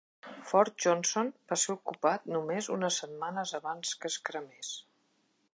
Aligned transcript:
Fort 0.51 0.79
Johnson 0.85 1.29
va 1.51 1.57
ser 1.65 1.75
ocupat 1.75 2.25
només 2.37 2.71
unes 2.79 2.99
setmanes 3.05 3.55
abans 3.63 3.95
que 4.03 4.15
es 4.15 4.21
cremés. 4.31 4.77